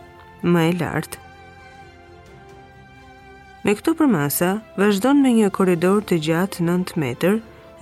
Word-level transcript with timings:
më 0.55 0.63
e 0.69 0.71
lartë. 0.80 1.19
Me 3.66 3.75
këto 3.80 3.95
përmasa, 4.02 4.52
vazhdon 4.80 5.21
me 5.25 5.33
një 5.41 5.52
koridor 5.59 6.02
të 6.08 6.21
gjatë 6.30 6.66
9 6.71 6.95
metër 7.03 7.39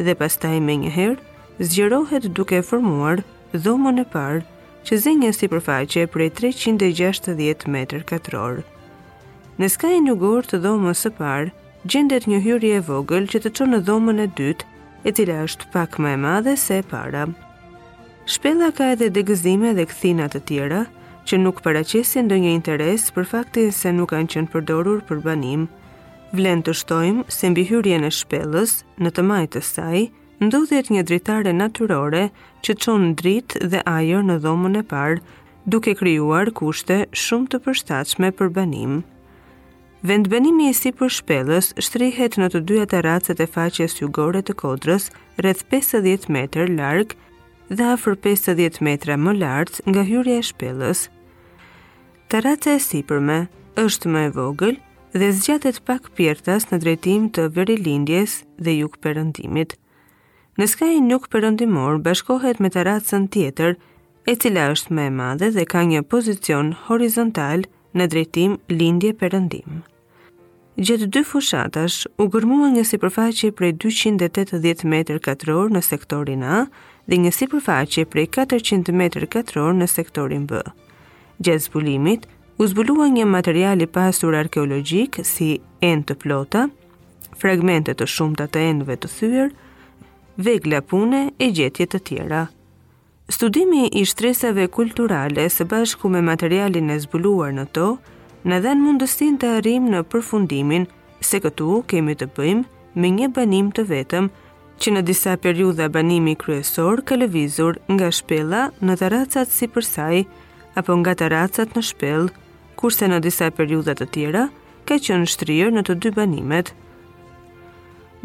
dhe 0.08 0.18
pastaj 0.24 0.58
me 0.66 0.80
një 0.86 0.92
herë, 0.98 1.22
zgjerohet 1.70 2.28
duke 2.40 2.62
formuar 2.72 3.20
dhomën 3.68 4.02
e 4.02 4.08
parë 4.18 4.42
që 4.88 4.98
zinjë 5.06 5.32
si 5.40 5.50
përfaqe 5.54 6.08
prej 6.16 6.30
360 6.42 7.68
metër 7.78 8.08
katrorë. 8.14 8.64
Në 9.62 9.68
skaj 9.70 9.98
një 10.02 10.14
gorë 10.22 10.48
të 10.50 10.58
dhomës 10.64 11.02
së 11.06 11.10
parë, 11.18 11.52
gjendet 11.94 12.24
një 12.32 12.38
hyrje 12.42 12.70
e 12.80 12.84
vogël 12.88 13.28
që 13.30 13.42
të 13.44 13.50
qonë 13.58 13.74
në 13.76 13.80
dhomën 13.90 14.22
e 14.24 14.28
dytë, 14.40 14.66
e 15.06 15.12
cila 15.14 15.36
është 15.46 15.68
pak 15.76 15.98
më 16.02 16.14
e 16.16 16.20
madhe 16.24 16.56
se 16.58 16.80
e 16.82 16.86
para. 16.94 17.28
Shpella 18.26 18.72
ka 18.74 18.88
edhe 18.96 19.12
degëzime 19.14 19.76
dhe 19.78 19.86
këthinat 19.92 20.34
të 20.34 20.42
tjera, 20.50 20.80
që 21.30 21.40
nuk 21.44 21.62
paracisin 21.68 22.32
dhe 22.32 22.40
një 22.42 22.56
interes 22.58 23.06
për 23.14 23.30
faktin 23.36 23.70
se 23.82 23.94
nuk 23.94 24.10
kanë 24.16 24.34
qenë 24.34 24.52
përdorur 24.56 25.04
për 25.12 25.22
banim. 25.28 25.68
Vlen 26.34 26.66
të 26.66 26.74
shtojmë 26.82 27.30
se 27.30 27.54
mbi 27.54 27.68
hyrje 27.70 28.02
në 28.02 28.10
shpellës, 28.24 28.74
në 28.98 29.14
të 29.14 29.28
majtë 29.30 29.62
saj, 29.70 30.08
ndodhjet 30.42 30.90
një 30.96 31.06
dritare 31.12 31.54
naturore 31.60 32.26
që 32.66 32.80
qonë 32.88 33.14
dritë 33.22 33.66
dhe 33.70 33.86
ajo 33.94 34.26
në 34.32 34.42
dhomën 34.48 34.82
e 34.82 34.84
parë, 34.96 35.22
duke 35.70 35.94
kryuar 36.02 36.50
kushte 36.62 37.04
shumë 37.28 37.54
të 37.54 37.64
përstachme 37.70 38.34
për 38.42 38.50
banim. 38.62 39.04
Vendbenimi 40.04 40.66
i 40.70 40.74
si 40.76 40.92
për 41.00 41.12
shpelës 41.16 41.68
shtrihet 41.86 42.34
në 42.40 42.48
të 42.54 42.60
dyja 42.70 42.86
të 42.94 43.36
e 43.44 43.46
faqes 43.52 43.94
jugore 44.02 44.42
të 44.50 44.54
kodrës 44.62 45.06
rreth 45.40 45.62
50 45.74 46.26
meter 46.38 46.68
larg 46.80 47.14
dhe 47.70 47.84
afër 47.96 48.18
50 48.26 48.82
metra 48.88 49.16
më 49.28 49.34
lartë 49.42 49.82
nga 49.92 50.04
hyrja 50.10 50.36
e 50.42 50.48
shpelës. 50.50 51.06
Të 52.28 52.44
e 52.76 52.80
si 52.88 53.02
përme 53.12 53.38
është 53.86 54.10
më 54.16 54.20
e 54.28 54.30
vogël 54.40 54.76
dhe 55.14 55.30
zgjatet 55.40 55.80
pak 55.86 56.12
pjertas 56.18 56.68
në 56.72 56.82
drejtim 56.84 57.30
të 57.30 57.48
verilindjes 57.56 58.44
dhe 58.60 58.72
juk 58.82 59.00
përëndimit. 59.06 59.78
Në 60.60 60.66
skaj 60.74 60.94
një 61.00 61.12
juk 61.16 61.30
përëndimor 61.32 62.04
bashkohet 62.10 62.60
me 62.60 62.70
të 62.76 62.84
tjetër 63.32 63.78
e 64.26 64.36
cila 64.36 64.66
është 64.76 64.94
më 65.00 65.04
e 65.10 65.10
madhe 65.24 65.48
dhe 65.56 65.66
ka 65.74 65.82
një 65.94 66.02
pozicion 66.12 66.76
horizontal 66.90 67.60
në 67.96 68.04
drejtim 68.12 68.52
lindje 68.68 69.14
perëndim. 69.14 69.84
Gjetë 70.74 71.06
dy 71.14 71.22
fushatash 71.22 72.08
u 72.18 72.26
gërmua 72.34 72.66
një 72.74 72.82
si 72.90 72.98
përfaqe 72.98 73.52
prej 73.60 73.76
280 73.84 74.82
m2 74.90 75.68
në 75.76 75.82
sektorin 75.86 76.42
A 76.50 76.64
dhe 77.06 77.20
një 77.22 77.32
si 77.36 77.46
përfaqe 77.52 78.06
prej 78.10 78.26
400 78.40 78.90
m2 78.90 79.66
në 79.80 79.88
sektorin 79.92 80.48
B. 80.50 80.62
Gjetë 81.46 81.66
zbulimit, 81.68 82.26
u 82.58 82.66
zbulua 82.72 83.06
një 83.14 83.28
materiali 83.30 83.86
pasur 83.86 84.34
arkeologjik 84.40 85.20
si 85.28 85.52
end 85.86 86.08
të 86.10 86.18
plota, 86.24 86.66
fragmentet 87.38 88.00
të 88.02 88.10
shumëta 88.10 88.48
të 88.50 88.66
endve 88.72 88.98
të 88.98 89.12
thyër, 89.18 89.52
vegla 90.50 90.82
pune 90.82 91.22
e 91.38 91.52
gjetjet 91.54 91.94
të 91.94 92.00
tjera. 92.10 92.48
Studimi 93.30 93.86
i 93.94 94.04
shtresave 94.06 94.66
kulturale 94.70 95.46
së 95.50 95.70
bashku 95.70 96.10
me 96.10 96.22
materialin 96.26 96.90
e 96.90 96.98
zbuluar 97.06 97.54
në 97.54 97.68
tohë 97.78 98.13
në 98.52 98.58
dhenë 98.60 98.84
mundësin 98.84 99.36
të 99.40 99.50
arim 99.60 99.86
në 99.92 100.02
përfundimin 100.12 100.84
se 101.24 101.40
këtu 101.44 101.68
kemi 101.88 102.16
të 102.20 102.28
bëjmë 102.36 103.00
me 103.00 103.12
një 103.18 103.28
banim 103.38 103.70
të 103.76 103.86
vetëm 103.90 104.26
që 104.84 104.92
në 104.94 105.04
disa 105.08 105.36
periuda 105.40 105.86
banimi 105.94 106.34
kryesor 106.42 107.00
ka 107.08 107.16
levizur 107.16 107.80
nga 107.88 108.10
shpela 108.12 108.66
në 108.84 108.98
të 109.00 109.12
racat 109.16 109.54
si 109.56 109.70
përsaj 109.72 110.26
apo 110.84 110.98
nga 111.04 111.14
të 111.16 111.30
racat 111.32 111.76
në 111.78 111.84
shpel, 111.92 112.28
kurse 112.82 113.08
në 113.08 113.22
disa 113.24 113.48
periuda 113.56 113.96
të 113.96 114.08
tjera 114.16 114.44
ka 114.90 115.00
qënë 115.06 115.30
shtrir 115.34 115.70
në 115.72 115.86
të 115.88 115.96
dy 116.04 116.12
banimet. 116.18 116.74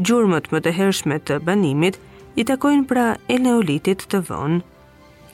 Gjurmët 0.03 0.49
më 0.53 0.63
të 0.65 0.75
hershme 0.81 1.19
të 1.21 1.39
banimit 1.47 1.99
i 2.35 2.47
takojnë 2.49 2.89
pra 2.91 3.07
e 3.31 3.37
neolitit 3.39 4.03
të 4.11 4.25
vonë. 4.33 4.59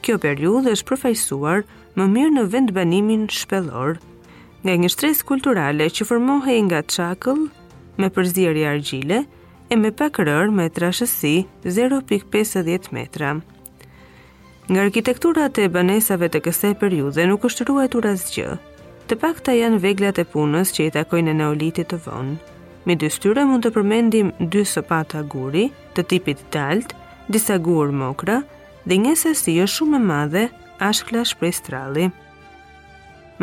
Kjo 0.05 0.19
periud 0.21 0.67
është 0.69 0.91
përfajsuar 0.93 1.63
më 1.97 2.09
mirë 2.17 2.33
në 2.37 2.43
vend 2.53 2.75
banimin 2.77 3.25
shpelorë, 3.39 4.01
nga 4.65 4.75
një 4.81 4.89
shtres 4.95 5.19
kulturale 5.29 5.87
që 5.93 6.07
formohej 6.09 6.59
nga 6.71 6.81
qakëll 6.89 7.43
me 8.01 8.09
përzirë 8.17 8.63
i 8.63 8.69
argjile 8.71 9.19
e 9.69 9.77
me 9.81 9.91
pakërër 9.99 10.49
me 10.57 10.71
trashësi 10.73 11.33
0.50 11.77 12.89
metra. 12.97 13.35
Nga 14.73 14.85
arkitekturat 14.89 15.61
e 15.61 15.69
banesave 15.75 16.31
të 16.33 16.41
këse 16.49 16.71
periude 16.81 17.27
nuk 17.29 17.45
është 17.51 17.67
ruajtur 17.69 18.09
asgjë. 18.15 18.57
Të 19.11 19.19
pak 19.21 19.43
janë 19.53 19.83
veglat 19.85 20.19
e 20.19 20.25
punës 20.33 20.73
që 20.73 20.87
i 20.89 20.95
takojnë 20.97 21.35
e 21.35 21.39
neolitit 21.43 21.91
të 21.93 22.01
vonë. 22.07 22.39
Me 22.89 22.97
dy 23.01 23.11
styre 23.13 23.45
mund 23.49 23.65
të 23.65 23.75
përmendim 23.77 24.33
dy 24.55 24.65
sopata 24.69 25.21
guri, 25.35 25.67
të 25.97 26.03
tipit 26.13 26.41
dalt, 26.53 26.97
disa 27.33 27.59
gurë 27.65 27.93
mokra, 27.97 28.41
dhe 28.89 28.97
një 29.05 29.15
sesio 29.27 29.69
shumë 29.75 29.99
e 30.01 30.05
madhe, 30.09 30.45
ashkla 30.81 31.25
shprej 31.29 31.53
Shprej 31.53 31.61
strali. 31.63 32.07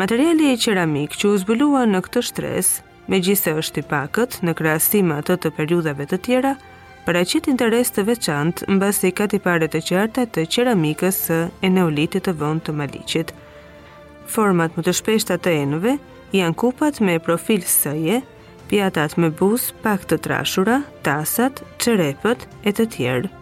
Materiali 0.00 0.46
e 0.48 0.52
qeramik 0.56 1.12
që 1.20 1.26
u 1.28 1.34
zbulua 1.42 1.82
në 1.84 1.98
këtë 2.06 2.20
shtres, 2.24 2.68
me 3.12 3.18
gjithse 3.20 3.52
është 3.60 3.82
i 3.82 3.86
pakët 3.90 4.38
në 4.40 4.54
krasima 4.56 5.18
të 5.20 5.34
të 5.44 5.50
periudave 5.58 6.06
të 6.08 6.18
tjera, 6.24 6.52
për 7.04 7.16
interes 7.52 7.90
të 7.92 8.04
veçant 8.08 8.62
në 8.70 8.78
basi 8.80 9.10
kati 9.12 9.38
pare 9.38 9.68
të 9.68 9.80
qarta 9.90 10.24
të 10.24 10.46
qeramikës 10.52 11.16
së 11.26 11.40
e 11.60 11.68
neolitit 11.68 12.24
të 12.24 12.32
vënd 12.40 12.60
të 12.64 12.72
maliqit. 12.78 13.34
Format 14.32 14.72
më 14.78 14.82
të 14.86 14.92
shpeshta 14.98 15.36
të 15.36 15.50
enëve 15.62 15.98
janë 16.32 16.56
kupat 16.60 17.00
me 17.04 17.18
profil 17.18 17.60
sëje, 17.60 18.22
pjatat 18.72 19.18
me 19.20 19.28
bus, 19.28 19.74
pak 19.84 20.00
të 20.08 20.16
trashura, 20.24 20.78
tasat, 21.02 21.60
qerepët 21.76 22.48
e 22.64 22.70
të 22.72 22.88
tjerë. 22.96 23.41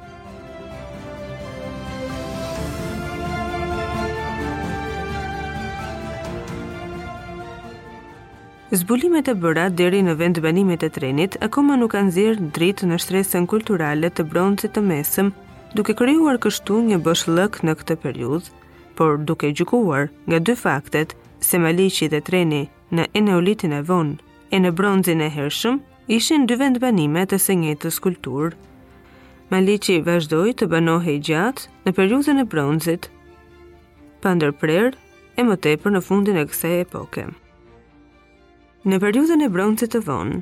Zbulimet 8.71 9.27
e 9.27 9.33
bëra 9.35 9.65
deri 9.75 9.99
në 10.07 10.13
vend 10.21 10.39
banimit 10.45 10.85
e 10.87 10.89
trenit 10.95 11.35
akoma 11.43 11.75
nuk 11.81 11.91
kanë 11.91 12.13
zirë 12.15 12.45
dritë 12.55 12.87
në 12.87 12.99
shtresën 13.03 13.49
kulturale 13.51 14.07
të 14.15 14.23
bronzit 14.31 14.71
të 14.77 14.85
mesëm, 14.87 15.33
duke 15.75 15.97
kryuar 15.99 16.39
kështu 16.39 16.77
një 16.93 17.01
bësh 17.03 17.25
lëk 17.35 17.59
në 17.67 17.75
këtë 17.81 17.97
periud, 18.05 18.47
por 18.95 19.19
duke 19.27 19.51
gjukuar 19.59 20.07
nga 20.31 20.39
dy 20.39 20.55
faktet 20.55 21.17
se 21.43 21.59
Maliqi 21.59 22.07
dhe 22.15 22.23
treni 22.31 22.63
në 22.95 23.09
eneolitin 23.19 23.75
e 23.75 23.83
vonë 23.91 24.55
e 24.55 24.63
në 24.63 24.71
bronzin 24.79 25.25
e 25.27 25.31
hershëm, 25.35 25.83
ishin 26.07 26.47
dy 26.47 26.61
vend 26.63 26.79
banime 26.87 27.27
të 27.27 27.43
së 27.49 27.59
njëjtës 27.65 27.99
kulturë. 28.07 28.55
Maliqi 29.51 29.99
vazhdoi 30.07 30.55
të 30.55 30.71
banohej 30.71 31.19
gjatë 31.33 31.67
në 31.91 31.99
periudhën 31.99 32.39
e 32.39 32.49
bronzit, 32.55 33.11
pa 34.23 34.39
ndërprerë 34.39 34.95
e 34.95 35.51
më 35.51 35.59
tepër 35.67 35.99
në 35.99 36.07
fundin 36.07 36.39
e 36.39 36.47
kësaj 36.53 36.77
epoke. 36.87 37.33
Në 38.89 38.97
periudhën 38.97 39.43
e 39.45 39.49
broncit 39.53 39.91
të 39.93 39.99
vonë, 40.07 40.39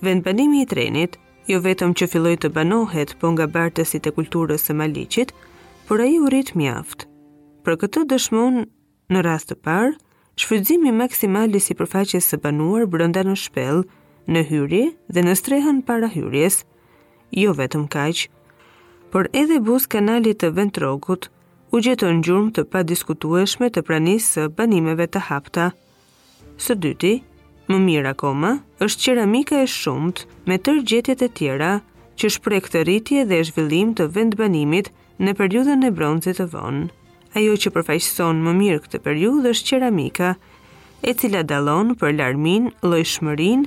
vendbanimi 0.00 0.62
i 0.62 0.66
trenit 0.68 1.18
jo 1.44 1.58
vetëm 1.60 1.90
që 2.00 2.06
filloi 2.08 2.38
të 2.40 2.48
banohet, 2.56 3.10
po 3.20 3.28
nga 3.34 3.44
bartësit 3.52 4.06
e 4.08 4.12
kulturës 4.16 4.64
së 4.64 4.76
Maliqit, 4.78 5.32
por 5.90 6.00
ai 6.00 6.14
u 6.16 6.30
rrit 6.32 6.54
mjaft. 6.56 7.04
Për 7.68 7.74
këtë 7.82 8.06
dëshmon 8.14 8.62
në 9.12 9.24
rast 9.26 9.50
të 9.52 9.56
parë 9.68 9.90
shfrytëzimi 10.40 10.92
maksimal 10.96 11.52
i 11.52 11.60
sipërfaqes 11.60 12.30
së 12.32 12.38
banuar 12.40 12.86
brenda 12.88 13.26
në 13.28 13.36
shpell, 13.36 13.82
në 14.24 14.42
hyrje 14.48 14.86
dhe 15.12 15.24
në 15.28 15.34
strehën 15.42 15.82
para 15.84 16.08
hyrjes. 16.08 16.62
Jo 17.42 17.52
vetëm 17.60 17.84
kaq, 17.92 18.24
por 19.12 19.28
edhe 19.36 19.58
buz 19.68 19.84
kanalit 19.86 20.38
të 20.40 20.48
ventrogut 20.56 21.28
u 21.68 21.82
gjetën 21.84 22.24
gjurmë 22.24 22.54
të 22.56 22.64
padiskutueshme 22.72 23.68
të 23.68 23.84
pranisë 23.84 24.32
së 24.38 24.46
banimeve 24.62 25.04
të 25.12 25.26
hapta. 25.28 25.68
Së 26.56 26.78
dyti, 26.86 27.12
Më 27.72 27.78
mirë 27.82 28.10
akoma, 28.12 28.48
është 28.84 29.02
qeramika 29.06 29.58
e 29.64 29.68
shumët 29.74 30.18
me 30.50 30.58
tërë 30.64 30.82
gjetjet 30.90 31.22
e 31.24 31.28
tjera 31.38 31.68
që 32.20 32.28
shprek 32.34 32.66
këtë 32.66 32.80
rritje 32.84 33.22
dhe 33.30 33.38
zhvillim 33.48 33.94
të 33.96 34.08
vendbanimit 34.16 34.90
në 35.24 35.32
periudën 35.38 35.86
e 35.88 35.92
bronzit 36.00 36.36
të 36.36 36.50
vonë. 36.52 36.82
Ajo 37.40 37.54
që 37.64 37.72
përfaqëson 37.76 38.42
më 38.48 38.52
mirë 38.58 38.82
këtë 38.84 39.00
periudhë 39.06 39.54
është 39.54 39.70
qeramika, 39.70 40.28
e 41.00 41.14
cila 41.20 41.40
dallon 41.48 41.94
për 42.02 42.12
larmin, 42.18 42.68
lojshmërin 42.92 43.64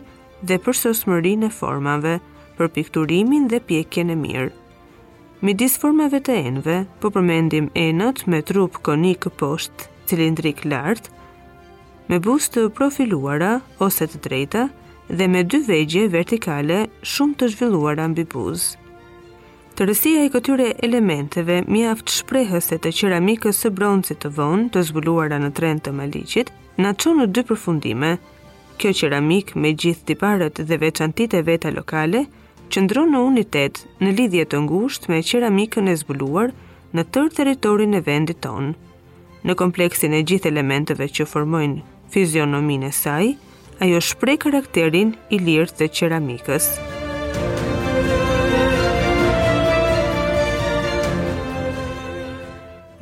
dhe 0.52 0.60
për 0.68 0.80
sosmërin 0.84 1.50
e 1.50 1.52
formave, 1.62 2.14
për 2.62 2.70
pikturimin 2.78 3.50
dhe 3.50 3.64
pjekjen 3.72 4.14
e 4.14 4.20
mirë. 4.22 4.52
Midis 5.50 5.80
formave 5.86 6.22
të 6.30 6.38
enve, 6.52 6.78
po 7.02 7.10
përmendim 7.18 7.74
enët 7.90 8.28
me 8.30 8.46
trup 8.52 8.78
konik 8.86 9.26
poshtë, 9.42 9.90
cilindrik 10.06 10.62
lartë, 10.70 11.10
me 12.08 12.20
buzë 12.22 12.52
të 12.54 12.64
profiluara 12.78 13.54
ose 13.82 14.06
të 14.08 14.20
drejta 14.28 14.68
dhe 15.10 15.26
me 15.36 15.40
dy 15.50 15.58
vegje 15.68 16.04
vertikale 16.14 16.76
shumë 17.12 17.38
të 17.42 17.48
zhvilluara 17.56 18.06
mbi 18.12 18.26
buz. 18.32 18.66
Të 19.76 19.88
rësia 19.90 20.24
i 20.26 20.30
këtyre 20.34 20.68
elementeve 20.88 21.62
mjaft 21.68 22.14
shprehës 22.20 22.70
e 22.72 22.80
të 22.84 22.92
qeramikës 23.00 23.60
së 23.66 23.72
broncit 23.80 24.22
të 24.24 24.30
vonë 24.38 24.70
të 24.76 24.84
zbuluara 24.92 25.40
në 25.42 25.50
trend 25.58 25.84
të 25.88 25.92
maliqit, 25.98 26.52
në 26.80 26.94
që 27.02 27.12
në 27.18 27.28
dy 27.36 27.44
përfundime, 27.50 28.12
kjo 28.80 28.94
qeramikë 29.02 29.60
me 29.66 29.74
gjithë 29.82 30.06
tiparët 30.12 30.62
dhe 30.70 30.78
veçantit 30.86 31.34
e 31.36 31.42
veta 31.50 31.72
lokale, 31.76 32.26
ndronë 32.76 33.14
në 33.16 33.20
unitet 33.32 33.78
në 34.04 34.10
lidhje 34.20 34.46
të 34.52 34.60
ngusht 34.68 35.08
me 35.10 35.22
qeramikën 35.26 35.88
e 35.90 35.94
zbuluar 36.04 36.52
në 36.98 37.06
tërë 37.14 37.36
teritorin 37.40 37.96
e 37.98 38.02
vendit 38.04 38.42
tonë. 38.46 38.74
Në 39.48 39.54
kompleksin 39.56 40.14
e 40.18 40.24
gjithë 40.28 40.52
elementeve 40.52 41.08
që 41.16 41.26
formojnë 41.30 41.86
fizionomin 42.10 42.82
e 42.82 42.92
saj, 42.92 43.36
ajo 43.80 44.02
shprej 44.02 44.38
karakterin 44.46 45.14
i 45.36 45.40
lirë 45.40 45.74
të 45.78 45.88
qeramikës. 46.00 46.68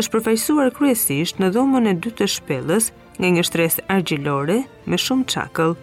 është 0.00 0.12
përfaqësuar 0.14 0.70
kryesisht 0.78 1.40
në 1.42 1.50
dhomën 1.52 1.90
e 1.90 1.96
dytë 1.98 2.22
të 2.22 2.28
shpellës, 2.34 2.86
nga 3.20 3.28
një 3.36 3.42
shtresë 3.44 3.84
argjilore 3.92 4.56
me 4.88 4.96
shumë 5.02 5.26
çakëll. 5.34 5.74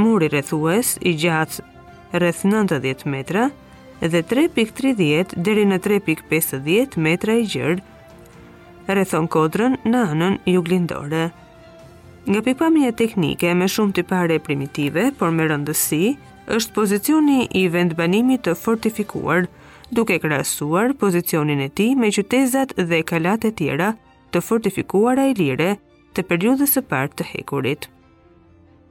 Muri 0.00 0.30
rrethues 0.32 0.94
i 1.04 1.12
gjatë 1.20 1.60
rreth 2.22 2.40
90 2.48 3.04
metra 3.16 3.50
dhe 4.00 4.22
3.30 4.32 5.36
deri 5.50 5.66
në 5.68 5.76
3.50 5.88 6.96
metra 7.08 7.36
i 7.36 7.44
gjerë 7.44 7.76
rrethon 8.88 9.28
kodrën 9.36 9.76
në 9.84 10.06
anën 10.14 10.40
juglindore. 10.48 11.26
Nga 12.30 12.40
pikpamja 12.48 12.96
teknike 13.02 13.52
me 13.60 13.68
shumë 13.68 13.98
tipare 14.00 14.38
primitive, 14.40 15.10
por 15.20 15.32
me 15.36 15.44
rëndësi, 15.52 16.14
është 16.50 16.72
pozicioni 16.76 17.42
i 17.58 17.66
vendbanimit 17.72 18.40
të 18.48 18.56
fortifikuar, 18.58 19.44
duke 19.94 20.16
krasuar 20.22 20.92
pozicionin 20.98 21.60
e 21.62 21.68
ti 21.78 21.86
me 21.98 22.08
qytezat 22.14 22.72
dhe 22.90 22.98
kalat 23.06 23.44
e 23.46 23.52
tjera 23.58 23.92
të 24.34 24.42
fortifikuara 24.46 25.28
e 25.30 25.36
lire 25.38 25.68
të 26.16 26.24
periudhës 26.30 26.74
e 26.78 26.82
partë 26.90 27.20
të 27.20 27.28
hekurit. 27.32 27.86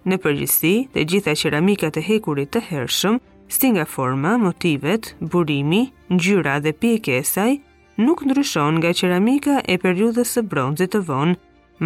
Në 0.07 0.17
përgjithsi, 0.23 0.73
të 0.93 1.03
gjitha 1.11 1.35
qeramikat 1.41 1.99
e 1.99 2.03
hekurit 2.07 2.53
të 2.55 2.61
hershëm, 2.69 3.19
si 3.51 3.71
nga 3.75 3.83
forma, 3.95 4.37
motivet, 4.45 5.11
burimi, 5.33 5.83
ngjyra 6.15 6.55
dhe 6.63 6.71
pjekë 6.79 7.17
e 7.19 7.23
saj, 7.33 7.53
nuk 7.99 8.23
ndryshon 8.25 8.79
nga 8.79 8.93
qeramika 8.99 9.59
e 9.67 9.75
periudhës 9.83 10.35
së 10.37 10.45
bronzit 10.51 10.93
të 10.95 11.03
vonë, 11.11 11.35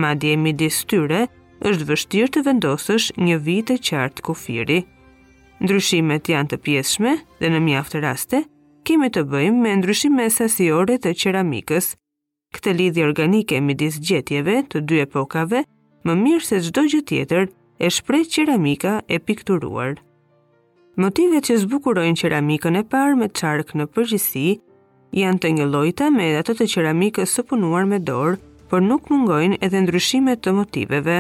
madje 0.03 0.37
midis 0.45 0.83
tyre 0.91 1.25
është 1.69 1.87
vështirë 1.89 2.33
të 2.37 2.45
vendosësh 2.51 3.09
një 3.25 3.39
vit 3.49 3.69
të 3.71 3.79
qartë 3.89 4.29
kufiri 4.29 4.81
ndryshimet 5.61 6.29
janë 6.31 6.49
të 6.53 6.57
pjeshme 6.65 7.17
dhe 7.41 7.49
në 7.53 7.59
mjaftë 7.67 8.01
raste, 8.03 8.41
kemi 8.87 9.09
të 9.13 9.25
bëjmë 9.31 9.61
me 9.63 9.75
ndryshime 9.79 10.25
sasiore 10.33 10.97
të 11.03 11.13
qeramikës. 11.23 11.93
Këtë 12.53 12.73
lidhje 12.79 13.05
organike 13.07 13.59
midis 13.61 13.99
gjetjeve 14.05 14.61
të 14.71 14.83
dy 14.89 15.03
epokave, 15.05 15.63
më 16.05 16.15
mirë 16.23 16.45
se 16.47 16.61
çdo 16.67 16.83
gjë 16.91 17.03
tjetër, 17.09 17.47
e 17.83 17.89
shpreh 17.89 18.25
qeramika 18.29 18.97
e 19.09 19.17
pikturuar. 19.19 19.95
Motivet 20.99 21.47
që 21.49 21.57
zbukurojnë 21.63 22.19
qeramikën 22.21 22.77
e 22.77 22.83
parë 22.93 23.17
me 23.17 23.27
çark 23.29 23.71
në 23.73 23.87
përgjithësi 23.95 24.59
janë 25.17 25.41
të 25.41 25.53
njëllojta 25.57 26.09
me 26.13 26.27
ato 26.37 26.53
të 26.57 26.67
qeramikës 26.75 27.33
së 27.33 27.45
punuar 27.49 27.85
me 27.89 27.97
dorë, 27.99 28.37
por 28.69 28.81
nuk 28.85 29.09
mungojnë 29.11 29.57
edhe 29.65 29.81
ndryshimet 29.87 30.41
të 30.45 30.53
motiveve. 30.57 31.17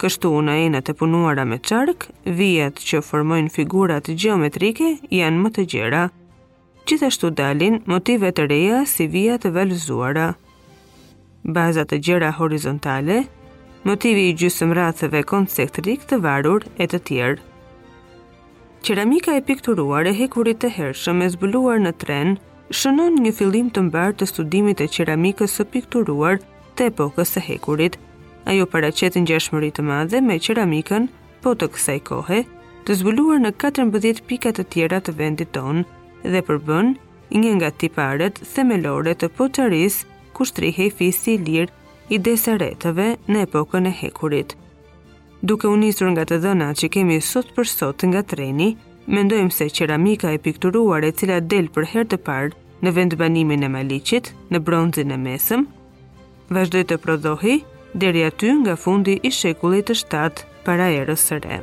Kështu 0.00 0.30
në 0.46 0.52
enët 0.66 0.88
e 0.90 0.94
punuara 1.00 1.44
me 1.48 1.58
qark, 1.68 2.08
vijat 2.24 2.80
që 2.88 3.00
formojnë 3.06 3.52
figurat 3.56 4.08
geometrike 4.24 4.96
janë 5.18 5.42
më 5.44 5.50
të 5.58 5.64
gjera. 5.74 6.04
Gjithashtu 6.88 7.30
dalin 7.38 7.76
motive 7.86 8.32
të 8.34 8.46
reja 8.50 8.80
si 8.92 9.06
vijat 9.06 9.44
të 9.44 9.52
valzuara. 9.56 10.32
Bazat 11.44 11.92
të 11.92 12.00
gjera 12.08 12.32
horizontale, 12.40 13.20
motivi 13.88 14.28
i 14.30 14.36
gjysëm 14.42 14.74
ratëve 14.78 15.22
konceptrik 15.32 16.06
të 16.10 16.18
varur 16.24 16.66
e 16.82 16.86
të 16.90 17.02
tjerë. 17.08 17.42
Qeramika 18.82 19.34
e 19.38 19.42
pikturuar 19.46 20.08
e 20.10 20.14
hekurit 20.18 20.58
të 20.64 20.68
hershëm 20.76 21.20
e 21.22 21.28
zbuluar 21.36 21.78
në 21.82 21.92
tren, 22.02 22.32
shënon 22.78 23.20
një 23.22 23.32
fillim 23.38 23.68
të 23.70 23.84
mbarë 23.88 24.16
të 24.18 24.26
studimit 24.32 24.82
e 24.82 24.88
qeramikës 24.90 25.54
së 25.60 25.68
pikturuar 25.76 26.40
të 26.74 26.88
epokës 26.90 27.36
e 27.38 27.42
hekurit, 27.46 27.98
ajo 28.50 28.66
paraqet 28.72 29.14
ngjashmëri 29.22 29.68
të 29.76 29.82
madhe 29.86 30.18
me 30.28 30.36
qeramikën, 30.44 31.04
po 31.44 31.52
të 31.58 31.68
kësaj 31.74 31.98
kohe, 32.08 32.40
të 32.86 32.96
zbuluar 33.00 33.38
në 33.42 33.52
14 33.64 34.22
pika 34.26 34.50
të 34.56 34.64
tjera 34.74 34.98
të 35.00 35.14
vendit 35.20 35.52
ton 35.56 35.84
dhe 36.24 36.42
përbën 36.48 36.90
një 37.42 37.52
nga 37.58 37.70
tiparet 37.82 38.40
themelore 38.54 39.14
të 39.14 39.28
potëris 39.38 40.00
ku 40.34 40.46
shtrihej 40.48 40.90
fisi 40.98 41.36
i 41.36 41.42
lirë 41.46 42.10
i 42.14 42.18
desaretëve 42.26 43.08
në 43.30 43.44
epokën 43.46 43.86
e 43.88 43.92
hekurit. 44.00 44.56
Duke 45.42 45.68
u 45.70 45.76
nisur 45.78 46.10
nga 46.12 46.24
të 46.26 46.40
dhëna 46.42 46.70
që 46.82 46.90
kemi 46.94 47.20
sot 47.20 47.54
për 47.56 47.70
sot 47.76 48.04
nga 48.10 48.22
treni, 48.32 48.68
mendojmë 49.06 49.54
se 49.56 49.70
qeramika 49.76 50.34
e 50.34 50.42
pikturuar 50.44 51.06
e 51.06 51.12
cila 51.12 51.38
del 51.54 51.70
për 51.74 51.88
herë 51.94 52.10
të 52.14 52.18
parë 52.26 52.52
në 52.82 52.92
vendbanimin 52.98 53.66
e 53.66 53.70
maliqit, 53.76 54.34
në 54.50 54.58
bronzin 54.66 55.14
e 55.14 55.18
mesëm, 55.26 55.64
vazhdoj 56.54 56.84
të 56.90 56.98
prodohi, 57.04 57.56
deri 57.94 58.24
aty 58.24 58.50
nga 58.60 58.74
fundi 58.78 59.18
i 59.22 59.30
shekullit 59.30 59.88
të 59.90 59.96
shtatë 60.02 60.46
para 60.66 60.88
erës 60.98 61.24
së 61.30 61.40
re. 61.44 61.60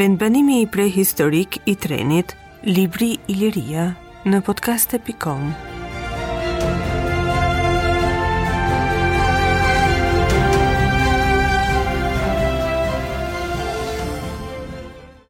Vendbanimi 0.00 0.60
i 0.64 0.68
prehistorik 0.76 1.58
i 1.68 1.74
trenit, 1.76 2.32
libri 2.64 3.10
i 3.28 3.34
liria, 3.42 3.90
në 4.24 4.42
podcast 4.48 4.94
e 4.96 5.00
podcast.com. 5.02 5.69